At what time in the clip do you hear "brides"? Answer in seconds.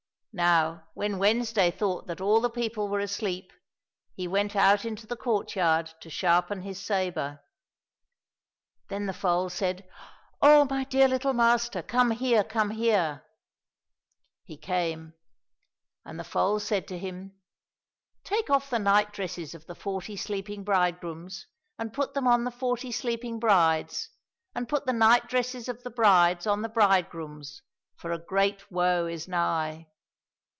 23.37-24.09, 25.91-26.47